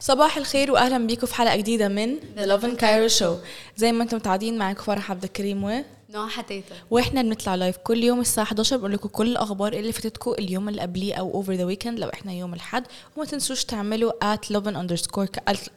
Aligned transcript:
صباح 0.00 0.36
الخير 0.36 0.72
واهلا 0.72 1.06
بيكم 1.06 1.26
في 1.26 1.34
حلقة 1.34 1.56
جديدة 1.56 1.88
من 1.88 2.16
The 2.36 2.46
Lovin 2.46 2.80
Cairo 2.80 3.20
Show. 3.20 3.46
زي 3.76 3.92
ما 3.92 4.02
أنتم 4.02 4.16
متعودين 4.16 4.58
معاكم 4.58 4.82
فرح 4.82 5.10
عبد 5.10 5.24
الكريم 5.24 5.64
و 5.64 5.84
نوها 6.14 6.28
حتاتا 6.28 6.74
وإحنا 6.90 7.22
بنطلع 7.22 7.54
live 7.54 7.76
كل 7.76 8.04
يوم 8.04 8.20
الساعة 8.20 8.44
11 8.44 8.76
بنقول 8.76 8.92
لكم 8.92 9.08
كل 9.08 9.26
الأخبار 9.30 9.72
اللي 9.72 9.92
فاتتكم 9.92 10.30
اليوم 10.32 10.68
اللي 10.68 10.80
قبليه 10.82 11.14
أو 11.14 11.34
over 11.34 11.52
the 11.52 11.64
weekend 11.64 11.98
لو 11.98 12.08
إحنا 12.08 12.32
يوم 12.32 12.54
الأحد. 12.54 12.84
وما 13.16 13.26
تنسوش 13.26 13.64
تعملوا 13.64 14.12
at 14.34 14.38
lovin 14.56 14.74
underscore 14.74 15.26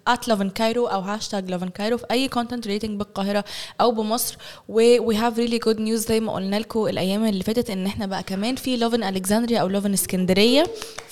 at 0.09 0.19
lovin 0.29 0.49
cairo 0.59 0.77
أو 0.77 0.99
hashtag 0.99 1.55
lovin 1.55 1.67
cairo 1.79 1.95
في 1.95 2.05
أي 2.11 2.27
content 2.27 2.67
related 2.67 2.99
بالقاهرة 2.99 3.45
أو 3.81 3.91
بمصر. 3.91 4.37
و 4.69 4.97
we 5.11 5.15
have 5.15 5.35
really 5.37 5.59
good 5.69 5.77
news 5.79 6.07
زي 6.07 6.19
ما 6.19 6.33
قلنا 6.33 6.55
لكم 6.59 6.87
الأيام 6.87 7.25
اللي 7.25 7.43
فاتت 7.43 7.69
إن 7.69 7.85
إحنا 7.85 8.05
بقى 8.05 8.23
كمان 8.23 8.55
في 8.55 8.79
lovin 8.89 9.03
Alexandria 9.03 9.59
أو 9.61 9.69
lovin 9.81 9.93
اسكندريه 9.93 10.63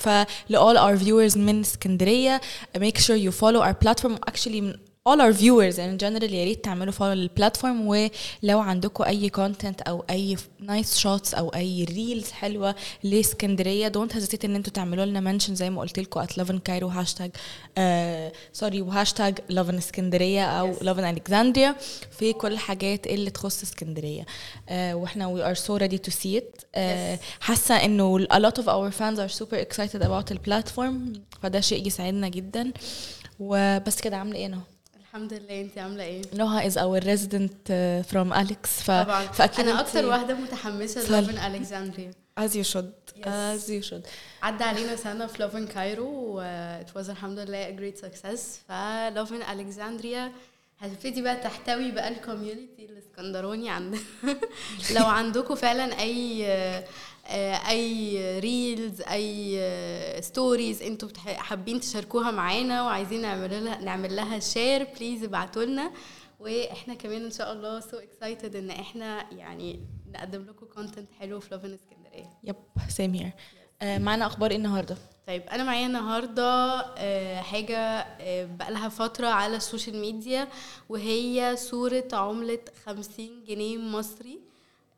ف 0.04 0.22
all 0.22 0.78
our 0.78 1.04
viewers 1.04 1.38
من 1.38 1.60
اسكندريه 1.62 2.42
make 2.78 2.98
sure 2.98 3.18
you 3.28 3.32
follow 3.42 3.62
our 3.62 3.76
platform. 3.86 4.14
Actually 4.32 4.91
all 5.10 5.20
our 5.20 5.32
viewers 5.32 5.80
in 5.80 5.98
general 5.98 6.32
يا 6.34 6.44
ريت 6.44 6.64
تعملوا 6.64 6.92
follow 6.94 7.14
لل 7.14 7.28
platform 7.28 7.88
ولو 7.88 8.60
عندكم 8.60 9.04
أي 9.04 9.30
content 9.30 9.82
أو 9.82 10.06
أي 10.10 10.38
nice 10.60 10.98
shots 10.98 11.34
أو 11.34 11.50
أي 11.50 11.84
reels 11.84 12.32
حلوة 12.32 12.76
لإسكندرية 13.04 13.88
don't 13.88 14.16
hesitate 14.16 14.46
إن 14.46 14.56
أنتوا 14.56 14.74
تعملوا 14.74 15.06
لنا 15.06 15.20
mention 15.20 15.56
زي 15.56 15.70
ما 15.70 15.82
قلت 15.82 16.00
لكم 16.00 16.20
at 16.20 16.38
Lovin 16.38 16.60
Cairo 16.60 16.88
hashtag 16.88 17.32
sorry 18.54 18.82
و 18.82 18.89
hashtag 18.89 19.40
Lovin 19.50 19.78
اسكندريه 19.78 20.46
أو 20.46 20.76
Lovin 20.82 21.04
Alexandria 21.04 21.76
في 22.20 22.34
كل 22.34 22.52
الحاجات 22.54 23.08
اللي 23.08 23.30
تخص 23.30 23.64
إسكندرية. 23.64 24.24
uh, 24.24 24.72
وإحنا 24.72 25.36
we 25.36 25.56
are 25.56 25.60
so 25.60 25.80
ready 25.84 25.98
to 26.10 26.12
see 26.12 26.38
it. 26.38 26.62
uh, 26.76 26.80
حاسة 27.40 27.76
إنه 27.86 28.26
a 28.26 28.40
lot 28.40 28.62
of 28.62 28.66
our 28.66 28.92
fans 28.92 29.20
are 29.20 29.34
super 29.42 29.58
excited 29.58 30.02
about 30.04 30.32
ال 30.32 30.41
platform 30.41 31.14
فده 31.42 31.60
شيء 31.60 31.88
يسعدنا 31.88 32.28
جدا. 32.30 32.72
وبس 33.40 34.02
كده 34.02 34.18
عاملة 34.18 34.36
إيه 34.36 34.46
نوها؟ 34.46 34.60
الحمد 35.14 35.34
لله 35.34 35.62
انت 35.62 35.78
عاملة 35.78 36.04
إيه؟ 36.04 36.22
نوها 36.34 36.68
is 36.68 36.78
our 36.78 37.00
resident 37.04 37.72
from 38.10 38.34
Alex 38.34 38.70
ف... 38.84 38.92
طبعا. 38.92 39.28
فأكيد 39.28 39.68
أنا 39.68 39.80
أكتر 39.80 40.06
واحدة 40.06 40.34
متحمسة. 40.34 41.20
Lovin 41.22 41.38
Alexandria. 41.38 42.12
As 42.40 42.52
you 42.52 42.64
should. 42.64 42.92
Yes. 43.18 43.28
as 43.28 43.70
you 43.70 43.90
should. 43.92 44.08
عدى 44.44 44.64
علينا 44.64 44.96
سنة 44.96 45.28
في 45.28 45.42
Lovin 45.44 45.68
Cairo 45.68 46.08
و 46.08 46.42
it 46.82 46.88
was 46.98 47.10
الحمد 47.10 47.40
لله 47.40 47.68
a 47.76 47.80
great 47.80 48.02
success. 48.02 48.40
ف 48.70 48.82
Lovin 48.82 49.42
Alexandria 49.42 50.32
هتبتدي 50.80 51.22
بقى 51.22 51.36
تحتوي 51.36 51.92
بقى 51.92 52.08
ال 52.08 52.15
community 52.15 52.86
الإسكندراني 52.90 53.70
عندنا. 53.70 54.00
لو 54.98 55.06
عندكم 55.06 55.56
فعلا 55.56 56.00
أي 56.00 56.46
آه، 56.48 56.84
أي 57.70 58.40
reels 58.40 59.02
أي 59.02 60.22
stories 60.22 60.82
أنتوا 60.82 61.10
بتح- 61.10 61.38
حابين 61.38 61.80
تشاركوها 61.80 62.32
معانا 62.32 62.84
وعايزين 62.84 63.22
نعمل 63.22 63.64
لها 63.66 63.82
نعمل 63.82 64.16
لها 64.16 64.40
share 64.40 64.88
please 65.00 65.24
ابعتوا 65.24 65.64
لنا. 65.66 65.92
وإحنا 66.40 66.94
كمان 66.94 67.26
إن 67.26 67.32
شاء 67.32 67.54
الله 67.54 67.80
so 67.80 67.98
excited 67.98 68.56
إن 68.56 68.70
إحنا 68.70 69.34
يعني 69.34 69.80
نقدم 70.12 70.42
لكم 70.42 70.66
content 70.66 71.10
حلو 71.20 71.40
في 71.40 71.48
Lovin 71.56 71.74
اسكندريه 71.74 72.30
yep 72.44 72.56
same 72.90 73.14
here 73.14 73.32
معانا 74.00 74.26
أخبار 74.26 74.52
إيه 74.52 74.58
النهارده؟ 74.58 74.98
طيب 75.28 75.42
أنا 75.42 75.64
معايا 75.64 75.86
النهارده 75.88 76.44
آه، 76.98 77.42
حاجة 77.42 77.78
آه، 77.78 78.46
بقالها 78.46 78.90
فترة 78.90 79.28
على 79.28 79.56
ال 79.56 79.62
social 79.62 79.98
media 79.98 80.48
وهي 80.90 81.56
صورة 81.58 82.08
عملة 82.14 82.60
50 82.86 83.44
جنيه 83.44 83.78
مصري. 83.78 84.34
آه، 84.34 84.41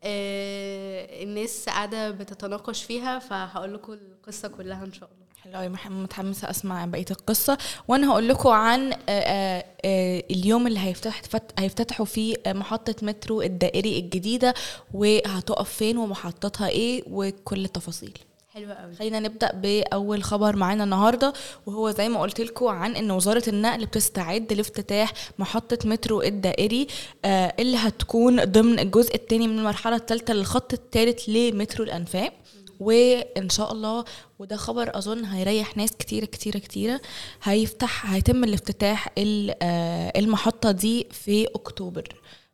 الناس 0.06 1.66
قاعدة 1.70 2.09
بتتناقش 2.12 2.84
فيها 2.84 3.20
فهقول 3.20 3.73
لكم 3.73 3.94
القصة 3.94 4.48
كلها 4.48 4.86
إن 4.86 4.94
شاء 4.94 5.09
الله. 5.09 5.23
حلو 5.44 5.54
قوي 5.56 5.70
متحمسة 6.02 6.50
أسمع 6.50 6.86
بقية 6.86 7.06
القصة. 7.12 7.58
وأنا 7.88 8.12
هقول 8.12 8.28
لكم 8.30 8.50
عن 8.50 8.94
آه، 8.94 8.98
آه، 9.09 9.66
آه، 9.86 10.24
اليوم 10.31 10.68
اللي 10.68 10.80
هيفتح 10.80 11.22
فت- 11.22 11.59
هيفتتحوا 11.59 12.06
فيه 12.06 12.36
آه، 12.46 12.53
محطة 12.53 12.96
مترو 13.02 13.41
الدائري 13.41 14.00
الجديدة 14.00 14.53
وهتقف 14.94 15.69
فين 15.69 15.97
ومحطتها 15.97 16.68
إيه 16.70 17.03
وكل 17.12 17.66
التفاصيل. 17.66 18.18
حلوة 18.53 18.74
قوي. 18.74 18.96
خلينا 18.96 19.19
نبدأ 19.19 19.52
بأول 19.53 20.24
خبر 20.24 20.56
معانا 20.56 20.84
النهارده 20.84 21.34
وهو 21.66 21.91
زي 21.91 22.09
ما 22.09 22.22
قلت 22.22 22.41
لكم 22.41 22.66
عن 22.68 22.96
إن 22.96 23.12
وزارة 23.12 23.44
النقل 23.47 23.86
بتستعد 23.86 24.53
لافتتاح 24.53 25.14
محطة 25.40 25.78
مترو 25.90 26.22
الدائري 26.22 26.88
آه، 27.25 27.53
اللي 27.59 27.78
هتكون 27.78 28.44
ضمن 28.46 28.80
الجزء 28.80 29.16
الثاني 29.16 29.47
من 29.47 29.59
المرحلة 29.59 29.96
الثالثه 29.96 30.34
للخط 30.34 30.74
الثالث 30.74 31.30
لمترو 31.30 31.84
الأنفاق. 31.86 32.34
وإن 32.80 33.50
شاء 33.50 33.72
الله 33.72 34.06
وده 34.40 34.56
خبر 34.56 34.97
أظن 34.97 35.25
هيريح 35.25 35.78
ناس 35.78 35.91
كتيرة 35.91 36.25
كتيرة 36.25 36.58
كتيرة 36.58 37.02
هيفتح 37.44 38.12
هيتم 38.14 38.44
الافتتاح 38.44 39.09
ال- 39.18 39.56
آه، 39.62 40.14
المحطة 40.20 40.72
دي 40.72 41.08
في 41.12 41.46
أكتوبر. 41.56 42.08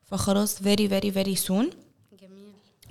فخلاص 0.06 0.60
very 0.60 0.90
very 0.90 1.48
soon. 1.48 1.52
جميل 1.54 1.74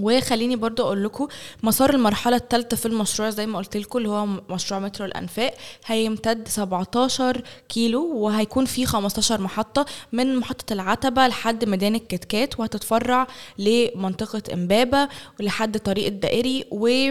وخليني 0.00 0.56
برضو 0.56 0.82
أقول 0.82 1.04
لكم 1.04 1.28
مسار 1.62 1.94
المرحلة 1.94 2.36
الثالثه 2.36 2.76
في 2.76 2.86
المشروع 2.86 3.30
زي 3.30 3.46
ما 3.46 3.58
قلت 3.58 3.76
لكم 3.76 3.98
اللي 3.98 4.08
هو 4.08 4.26
مشروع 4.26 4.80
مترو 4.80 5.06
الأنفاق 5.06 5.54
هيمتد 5.86 6.48
17 6.48 7.42
كيلو 7.68 8.16
وهيكون 8.16 8.64
فيه 8.64 8.86
15 8.86 9.40
محطة 9.40 9.86
من 10.12 10.36
محطة 10.36 10.72
العتبة 10.72 11.26
لحد 11.26 11.64
ميدان 11.64 11.94
الكتكات 11.94 12.60
وهتتفرع 12.60 13.26
لمنطقة 13.58 14.42
إمبابة 14.54 15.08
ولحد 15.40 15.78
طريق 15.78 16.06
الدائري 16.06 16.64
و... 16.70 17.10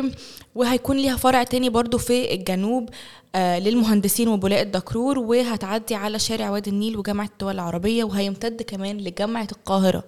وهيكون 0.56 0.98
ليها 0.98 1.16
فرع 1.18 1.44
تاني 1.44 1.70
برضو 1.70 1.98
في 1.98 2.34
الجنوب 2.34 2.90
آه 3.36 3.60
للمهندسين 3.60 4.28
وبولاء 4.28 4.62
الدكرور 4.62 5.20
وهتعدي 5.20 5.96
على 5.96 6.20
شارع 6.20 6.50
وادي 6.50 6.70
النيل 6.70 6.98
وجامعة 6.98 7.26
الدول 7.26 7.54
العربية 7.54 8.04
وهيمتد 8.04 8.62
كمان 8.62 8.98
لجامعة 8.98 9.48
القاهرة. 9.52 10.04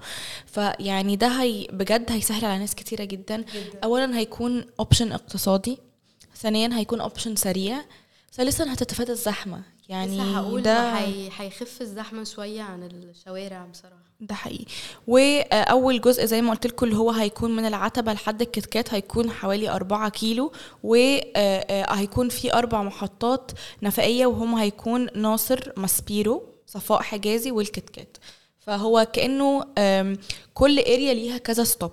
فيعني 0.46 1.16
ده 1.16 1.28
هي 1.28 1.68
بجد 1.74 2.12
هيسهل 2.12 2.46
على 2.46 2.58
ناس 2.70 2.76
كتيرة 2.76 3.04
جدا, 3.04 3.38
جدا. 3.38 3.80
أولا 3.84 4.18
هيكون 4.18 4.66
option 4.80 5.12
اقتصادي. 5.12 5.78
ثانيا 6.36 6.78
هيكون 6.78 7.02
option 7.02 7.36
سريع. 7.36 7.82
ثالثا 8.34 8.74
هتتفادى 8.74 9.12
الزحمة. 9.12 9.62
يعني 9.90 10.22
هقول 10.22 10.62
ده 10.62 10.74
ده 10.74 10.98
هي- 10.98 11.30
هيخف 11.38 11.82
الزحمة 11.82 12.24
شوية 12.24 12.62
عن 12.62 12.84
الشوارع 12.84 13.66
بصراحة. 13.66 14.04
ده 14.22 14.36
حقيقي. 14.36 14.66
وأول 15.08 16.02
جزء 16.02 16.26
زي 16.26 16.42
ما 16.42 16.52
قلت 16.52 16.68
لكم 16.68 16.86
اللي 16.86 16.98
هو 16.98 17.12
هيكون 17.12 17.56
من 17.56 17.66
العتبة 17.66 18.14
لحد 18.14 18.42
الكتكات 18.42 18.94
هيكون 18.94 19.32
حوالي 19.32 19.70
4 19.70 20.10
كيلو. 20.10 20.52
وهيكون 20.84 22.30
في 22.30 22.54
أربع 22.54 22.84
محطات 22.84 23.52
نفقية 23.84 24.26
وهم 24.26 24.56
هيكون 24.56 25.08
ناصر 25.16 25.72
ماسبيرو 25.78 26.44
صفاء 26.68 27.02
حجازي 27.02 27.52
والكتكات. 27.52 28.18
فهو 28.60 29.08
كأنه 29.14 29.64
كل 30.54 30.80
area 30.80 31.14
ليها 31.14 31.38
كذا 31.38 31.64
stop 31.64 31.92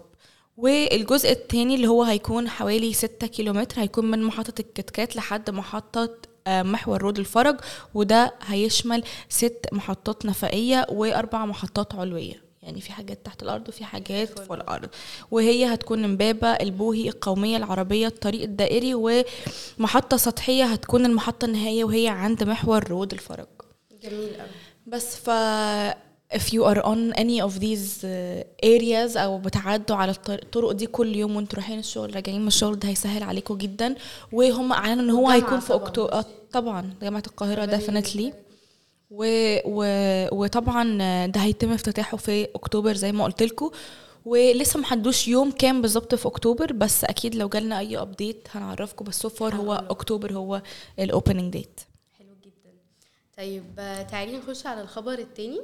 والجزء 0.56 1.31
الثاني 1.31 1.75
اللي 1.75 1.87
هو 1.89 2.03
هيكون 2.03 2.49
حوالي 2.49 2.93
6 2.93 3.27
كيلومتر 3.27 3.81
هيكون 3.81 4.11
من 4.11 4.22
محطة 4.22 4.61
الكتكات 4.61 5.17
لحد 5.17 5.50
محطة 5.50 6.11
آه، 6.47 6.62
محور 6.62 7.03
رود 7.03 7.19
الفرج 7.19 7.56
وده 7.94 8.34
هيشمل 8.47 9.03
ست 9.28 9.66
محطات 9.72 10.27
نفقية 10.27 10.87
وأربع 10.91 11.45
محطات 11.47 11.95
علوية. 11.95 12.47
يعني 12.62 12.81
في 12.81 12.93
حاجات 12.93 13.27
تحت 13.27 13.43
الأرض 13.43 13.69
وفي 13.69 13.84
حاجات 13.84 14.39
فوق 14.39 14.53
الأرض. 14.53 14.89
وهي 15.31 15.65
هتكون 15.75 16.05
امبابة 16.05 16.49
البوهي 16.49 17.09
القومية 17.09 17.56
العربية 17.56 18.06
الطريق 18.06 18.43
الدائري 18.43 18.95
ومحطة 19.78 20.16
سطحية 20.16 20.65
هتكون 20.65 21.06
المحطة 21.06 21.45
النهائية 21.45 21.84
وهي 21.84 22.09
عند 22.09 22.45
محور 22.45 22.89
رود 22.89 23.12
الفرج. 23.12 23.47
جميل 24.03 24.34
قوي 24.39 24.49
بس 24.87 25.16
ف 25.16 25.31
if 26.35 26.53
you 26.53 26.63
are 26.65 26.83
on 26.93 27.13
any 27.23 27.41
of 27.41 27.53
these 27.61 28.05
uh, 28.05 28.67
areas 28.67 29.17
أو 29.17 29.39
بتعدوا 29.39 29.97
على 29.97 30.13
الطر- 30.13 30.43
الطرق 30.43 30.73
دي 30.73 30.87
كل 30.87 31.17
يوم 31.17 31.37
وانتوا 31.37 31.59
رايحين 31.59 31.79
الشغل 31.79 32.15
راجعين 32.15 32.41
من 32.41 32.47
الشغل 32.47 32.79
ده 32.79 32.89
هيسهل 32.89 33.23
عليكم 33.23 33.57
جدا. 33.59 33.95
وهم 34.33 34.73
أعلنوا 34.73 35.05
إن 35.05 35.11
هو 35.11 35.28
هيكون 35.31 35.61
في. 35.61 35.75
اكتوبر 35.75 36.25
طبعا 36.53 36.95
جامعة 37.03 37.23
القاهرة 37.27 37.67
definitely. 37.78 38.33
و... 39.11 39.25
و... 39.65 39.84
وطبعا 40.45 40.97
ده 41.27 41.41
هيتم 41.41 41.73
افتتاحه 41.73 42.17
في 42.17 42.45
أكتوبر 42.55 42.95
زي 42.95 43.13
ما 43.13 43.25
قلت 43.25 43.43
لكم 43.43 43.71
ولسه 44.25 44.81
محدوش 44.81 45.29
يوم 45.29 45.51
كام 45.51 45.83
بالظبط 45.83 46.15
في 46.15 46.27
أكتوبر 46.27 46.72
بس 46.72 47.05
أكيد 47.05 47.34
لو 47.34 47.49
جالنا 47.49 47.79
أي 47.79 47.99
update 47.98 48.48
هنعرفكم 48.51 49.05
بس 49.05 49.19
so 49.21 49.28
far 49.28 49.54
هو. 49.55 49.84
أكتوبر 49.91 50.33
هو 50.33 50.63
ال 50.98 51.05
opening 51.05 51.53
date 51.53 51.81
حلو 52.19 52.29
جدا. 52.45 52.72
طيب 53.39 53.65
آه، 53.79 54.03
تعالي 54.03 54.37
نخش 54.37 54.67
على 54.67 54.81
الخبر 54.81 55.13
التاني. 55.19 55.61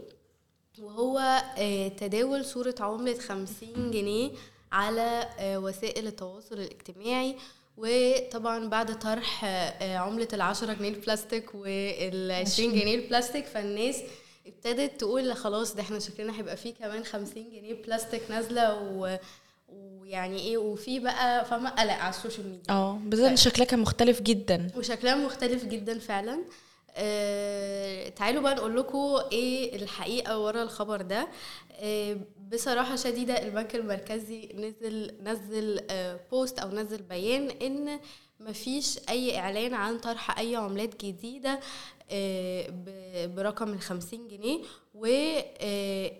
وهو 0.80 1.18
آه، 1.58 1.88
تداول 1.88 2.44
صورة 2.44 2.74
عملة 2.80 3.18
50 3.18 3.90
جنيه 3.90 4.30
على 4.72 5.28
آه، 5.38 5.58
وسائل 5.58 6.06
التواصل 6.06 6.54
الاجتماعي. 6.54 7.36
وطبعا 7.76 8.68
بعد 8.68 8.98
طرح 8.98 9.44
آه، 9.44 9.96
عملة 9.96 10.28
العشرة 10.32 10.72
جنيه 10.72 10.88
البلاستيك 10.88 11.54
والعشرين 11.54 12.72
جنيه 12.72 12.94
البلاستيك 12.94 13.46
فالناس 13.46 13.96
ابتدت 14.46 15.00
تقول 15.00 15.28
لا 15.28 15.34
خلاص 15.34 15.74
ده 15.74 15.82
إحنا 15.82 15.98
شكلنا 15.98 16.38
هيبقى 16.38 16.56
فيه 16.56 16.74
كمان 16.74 17.04
خمسين 17.04 17.50
جنيه 17.50 17.82
بلاستيك 17.82 18.22
نازلة 18.30 18.74
و 18.82 19.18
ويعني 19.68 20.38
إيه 20.40 20.58
وفي 20.58 20.98
بقى 21.00 21.44
فاهمه 21.44 21.70
قلق 21.70 21.92
على 21.94 22.10
ال 22.10 22.16
social 22.16 22.48
media. 22.48 22.70
آه 22.74 22.98
بالذات 23.04 23.30
إن 23.30 23.36
شكلها 23.36 23.66
كان 23.66 23.78
مختلف 23.80 24.22
جدا. 24.22 24.70
وشكلها 24.76 25.14
مختلف 25.14 25.64
جدا 25.64 25.98
فعلا. 25.98 26.32
آه 26.32 26.38
تعالوا 28.16 28.42
بقى 28.42 28.54
نقول 28.54 28.76
لكم 28.76 29.20
إيه 29.32 29.76
الحقيقة 29.76 30.38
ورا 30.38 30.62
الخبر 30.62 31.02
ده. 31.02 31.28
آه 31.72 32.16
بصراحة 32.52 32.96
شديدة 32.96 33.42
البنك 33.42 33.74
المركزي 33.76 34.48
نزل 34.54 35.14
نزل 35.22 35.80
آه 35.90 36.20
بوست 36.30 36.58
أو 36.58 36.68
نزل 36.70 37.02
بيان 37.02 37.50
إن 37.50 38.00
مفيش 38.40 38.98
أي 39.08 39.38
إعلان 39.38 39.74
عن 39.74 39.98
طرح 39.98 40.38
أي 40.38 40.56
عملات 40.56 41.04
جديدة 41.04 41.60
آه 42.10 42.66
برقم 43.26 43.72
الخمسين 43.72 44.28
جنيه 44.28 44.60
و 44.94 45.06
آه 45.60 46.12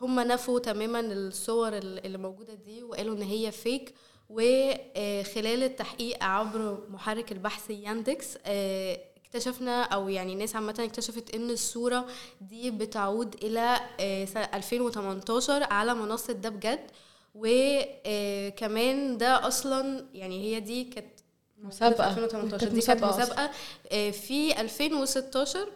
هم 0.00 0.20
نفوا 0.20 0.58
تماما 0.60 1.00
الصور 1.00 1.76
اللي 1.78 2.18
موجودة 2.18 2.54
دي 2.54 2.82
وقالوا 2.82 3.14
إن 3.16 3.22
هي 3.22 3.52
فيك 3.52 3.94
وخلال 4.30 5.62
التحقيق 5.62 6.24
عبر 6.24 6.78
محرك 6.90 7.32
البحث 7.32 7.70
ياندكس 7.70 8.38
آه، 8.46 8.98
اكتشفنا 9.38 9.82
أو 9.82 10.08
يعني 10.08 10.32
الناس 10.32 10.56
عامة 10.56 10.74
اكتشفت 10.80 11.34
إن 11.34 11.50
الصورة 11.50 12.06
دي 12.40 12.70
بتعود 12.70 13.34
إلى 13.44 13.80
آه، 14.00 14.24
سنة 14.24 14.48
2018 14.54 15.62
على 15.62 15.94
منصة 15.94 16.32
ده 16.32 16.48
بجد 16.48 16.90
وكمان 17.34 19.18
ده 19.18 19.46
أصلا 19.48 20.04
يعني 20.14 20.42
هي 20.44 20.60
دي 20.60 20.84
كانت 20.84 21.14
مسابقة. 21.58 22.14
في 22.14 22.20
2018 22.20 22.58
كانت 22.58 22.72
دي 22.74 22.80
كانت. 22.80 23.04
مسابقة 23.04 23.50
آه، 23.92 24.10
في 24.10 24.60
2016 24.60 25.68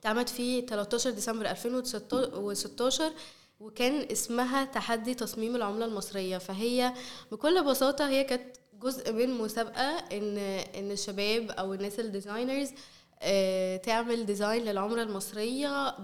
اتعملت 0.00 0.28
في 0.28 0.60
13 0.60 1.10
ديسمبر 1.10 1.50
2016 1.50 3.12
وكان 3.60 4.06
اسمها 4.12 4.64
تحدي 4.64 5.14
تصميم 5.14 5.56
العملة 5.56 5.84
المصرية 5.84 6.38
فهي 6.38 6.92
بكل 7.32 7.64
بساطة 7.64 8.08
هي 8.08 8.24
كانت 8.24 8.56
جزء 8.84 9.12
من 9.12 9.30
مسابقة 9.30 9.82
إن 10.12 10.38
إن 10.78 10.90
الشباب 10.90 11.50
أو 11.50 11.74
الناس 11.74 12.00
ال 12.00 12.07
designers 12.07 12.68
آه، 13.22 13.76
تعمل 13.76 14.26
design 14.26 14.64
للعملة 14.64 15.02
المصرية 15.02 15.94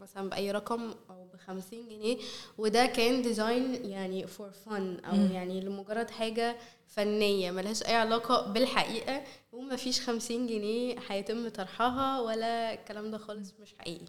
مثلا 0.00 0.30
بأي 0.30 0.50
رقم 0.50 0.94
أو 1.10 1.26
بخمسين 1.34 1.88
جنيه 1.88 2.16
وده 2.58 2.86
كان 2.86 3.22
design 3.22 3.84
يعني 3.90 4.26
for 4.26 4.50
fun 4.66 4.96
أو 5.04 5.14
يعني 5.34 5.60
لمجرد 5.60 6.10
حاجة 6.10 6.56
فنية 6.88 7.50
ملهاش 7.50 7.82
أي 7.82 7.94
علاقة 7.94 8.46
بالحقيقة 8.52 9.22
وما 9.52 9.76
فيش 9.76 10.00
خمسين 10.00 10.46
جنيه 10.46 10.96
هيتم 11.08 11.48
طرحها 11.48 12.20
ولا 12.20 12.74
الكلام 12.74 13.10
ده 13.10 13.18
خالص 13.18 13.54
مش 13.60 13.74
حقيقي. 13.78 14.04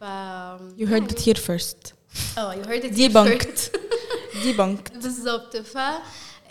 ف 0.00 0.04
you 0.78 0.86
heard 0.86 1.12
it 1.12 1.20
here 1.20 1.40
first. 1.48 1.92
آه 2.38 2.54
you 2.62 2.66
heard 2.66 2.84
it 2.84 2.94
here 2.96 3.08
Debunked. 3.08 3.42
first. 3.42 3.70
debunked. 4.44 4.92
بالظبط. 5.02 5.56
ف 5.56 5.78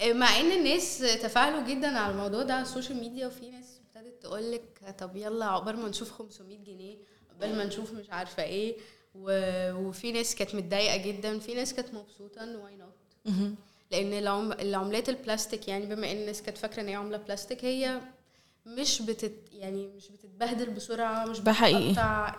مع 0.06 0.40
إن 0.40 0.52
الناس 0.52 0.98
تفاعلوا 1.00 1.68
جدا 1.68 1.88
على 2.00 2.12
الموضوع 2.14 2.44
ده 2.44 2.54
على 2.54 2.62
ال 2.62 2.67
social 2.67 2.98
media 2.98 3.28
وفي 3.28 3.50
ناس 3.50 3.80
ابتدت 3.96 4.22
تقول 4.24 4.52
لك 4.52 4.96
طب 5.00 5.16
يلا 5.16 5.46
عقبال 5.46 5.78
ما 5.80 5.90
نشوف 5.90 6.12
500 6.12 6.58
جنيه 6.58 6.98
عقبال 7.32 7.58
ما 7.58 7.66
نشوف 7.66 7.94
مش 7.94 8.10
عارفة 8.10 8.44
إيه. 8.44 8.76
وفي 9.16 10.12
ناس 10.12 10.36
كانت 10.36 10.56
متضايقة 10.56 10.98
جدا 10.98 11.40
في 11.40 11.54
ناس 11.54 11.74
كانت 11.74 11.94
مبسوطة 11.94 12.44
إن 12.44 12.56
why 12.56 12.76
not 12.76 12.94
لأن 13.92 14.14
العم... 14.14 14.52
العملات 14.52 15.10
البلاستيك 15.10 15.68
يعني 15.68 15.86
بما 15.86 16.12
إن 16.12 16.18
الناس 16.18 16.42
كانت 16.42 16.58
فاكرة 16.58 16.82
إن 16.82 16.88
هي 16.88 16.96
عملة 16.96 17.18
بلاستيك 17.18 17.66
هي 17.66 18.02
مش 18.66 19.02
بتت 19.02 19.34
يعني 19.52 19.88
مش 19.88 20.08
بتتبهدل 20.10 20.70
بسرعة 20.70 21.26
مش. 21.26 21.40
بتقطع 21.94 22.36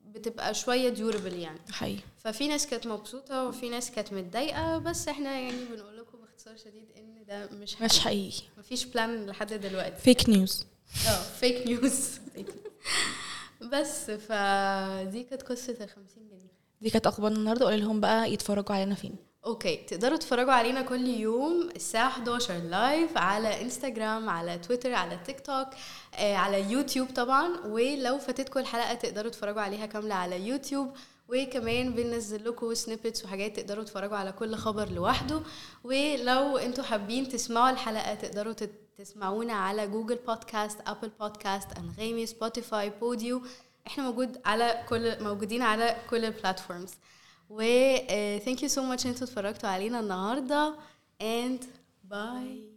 بتبقى 0.00 0.54
شوية 0.54 0.88
durable 0.88 1.32
يعني 1.38 1.58
حقيقي 1.72 2.02
ففي 2.18 2.48
ناس 2.48 2.66
كانت 2.66 2.86
مبسوطة 2.86 3.48
وفي 3.48 3.68
ناس 3.68 3.90
كانت 3.90 4.12
متضايقة 4.12 4.78
بس 4.78 5.08
إحنا 5.08 5.38
يعني 5.40 5.64
بنقول 5.64 5.91
باختصار 6.32 6.56
شديد 6.56 6.88
إن 6.96 7.24
ده 7.28 7.48
مش 7.56 7.74
حقيقي 7.74 7.86
مش 7.86 8.00
حقيقي. 8.00 8.42
مفيش 8.58 8.84
plan 8.84 9.26
لحد 9.26 9.52
دلوقتي. 9.52 9.96
fake 10.02 10.28
news 10.28 10.64
آه 11.08 11.22
fake 11.40 11.66
news 11.66 12.10
بس 13.60 14.10
فدي 14.10 15.22
كانت 15.22 15.42
قصة 15.42 15.72
ال 15.72 15.88
50 15.88 16.28
جنيه. 16.30 16.52
دي 16.80 16.90
كانت 16.90 17.06
اخبارنا 17.06 17.38
النهارده. 17.38 17.66
قول 17.66 17.80
لهم 17.80 18.00
بقى 18.00 18.32
يتفرجوا 18.32 18.74
علينا 18.76 18.94
فين. 18.94 19.16
okay 19.46 19.76
تقدروا 19.76 20.16
تتفرجوا 20.16 20.52
علينا 20.52 20.82
كل 20.82 21.06
يوم 21.06 21.70
الساعة 21.76 22.08
11 22.08 22.54
live 22.58 23.16
على 23.16 23.62
انستغرام 23.62 24.28
على 24.28 24.58
تويتر 24.58 24.92
على 24.94 25.18
تيك 25.26 25.40
توك 25.40 25.68
آه 26.14 26.34
على 26.34 26.72
يوتيوب 26.72 27.08
طبعا. 27.14 27.48
ولو 27.66 28.18
فاتتكم 28.18 28.60
الحلقة 28.60 28.94
تقدروا 28.94 29.30
تتفرجوا 29.30 29.60
عليها 29.60 29.86
كاملة 29.86 30.14
على 30.14 30.46
يوتيوب 30.48 30.96
وكمان 31.28 31.94
بننزل 31.94 32.44
لكم 32.44 32.74
snippets 32.74 33.24
وحاجات 33.24 33.56
تقدروا 33.60 33.84
تتفرجوا 33.84 34.16
على 34.16 34.32
كل 34.32 34.54
خبر 34.54 34.88
لوحده. 34.88 35.40
ولو 35.84 36.56
أنتوا 36.56 36.84
حابين 36.84 37.28
تسمعوا 37.28 37.70
الحلقة 37.70 38.14
تقدروا 38.14 38.54
تسمعونا 38.98 39.52
على 39.52 39.86
Google 39.88 40.18
Podcast 40.26 40.78
Apple 40.86 41.10
Podcast 41.20 41.68
أنغامي 41.78 42.26
Spotify 42.26 42.90
Podeo 42.90 43.42
إحنا 43.86 44.04
موجود 44.04 44.40
على 44.44 44.84
كل 44.88 45.24
موجودين 45.24 45.62
على 45.62 45.96
كل 46.10 46.24
ال 46.24 46.31
platforms 46.31 46.90
و 47.50 47.62
thank 48.38 48.58
you 48.58 48.68
so 48.68 48.80
much 48.80 49.06
أنتوا 49.06 49.26
اتفرجتوا 49.26 49.68
علينا 49.68 50.00
النهارده. 50.00 50.74
And 51.20 51.64
bye. 52.10 52.72